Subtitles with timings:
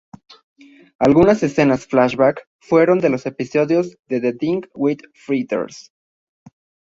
[0.97, 5.91] Algunas escenas flashback fueron de los episodio The Thing with Feathers.